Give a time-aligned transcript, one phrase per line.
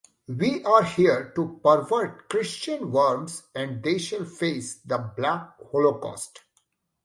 [0.35, 6.39] We are here to pervert Christian worms and they shall face the Black holocaust.